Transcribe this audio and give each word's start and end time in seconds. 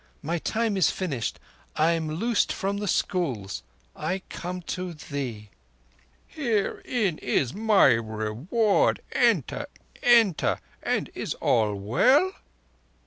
My 0.23 0.39
time 0.39 0.77
is 0.77 0.89
finished. 0.89 1.39
I 1.75 1.91
am 1.91 2.09
loosed 2.09 2.51
from 2.51 2.77
the 2.77 2.87
schools. 2.87 3.61
I 3.95 4.23
come 4.29 4.63
to 4.73 4.93
thee." 4.95 5.49
"Herein 6.25 7.19
is 7.19 7.53
my 7.53 7.89
reward. 7.91 9.01
Enter! 9.11 9.67
Enter! 10.01 10.59
And 10.81 11.11
is 11.13 11.35
all 11.35 11.75
well?" 11.75 12.31